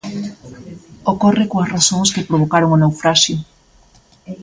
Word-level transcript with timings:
Ocorre 1.13 1.45
coas 1.51 1.71
razóns 1.75 2.11
que 2.13 2.27
provocaron 2.29 2.73
o 2.75 2.79
naufraxio. 2.83 3.37